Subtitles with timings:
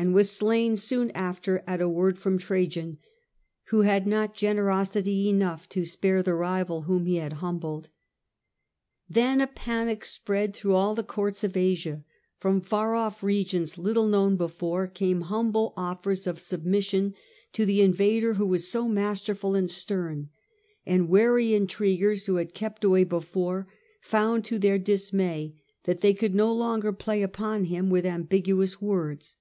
[0.00, 2.94] Fronto, was slain soon after at a word from Trajan, Pfinc.
[2.94, 3.00] Hist,
[3.64, 7.90] who had not generosity enough to spare the rival whom he had humbled.
[9.10, 12.02] Then a panic spread through all the courts of Asia
[12.38, 17.12] From far off regions, little known before, came humble offers of submission
[17.52, 20.30] to the invader who was so masterful and stern;
[20.86, 23.68] and wary intriguers, who had kept away before,
[24.00, 28.76] found to their dismay tliat they could ^^^ not longer play upon him with ambiguous
[28.76, 29.36] terror and words.